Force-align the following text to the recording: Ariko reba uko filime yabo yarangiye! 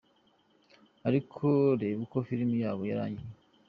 Ariko 1.07 1.45
reba 1.81 1.99
uko 2.05 2.17
filime 2.27 2.55
yabo 2.63 2.81
yarangiye! 2.89 3.33